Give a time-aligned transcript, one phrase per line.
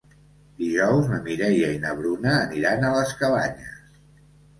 [0.59, 3.77] Dijous na Mireia i na Bruna aniran a les Cabanyes.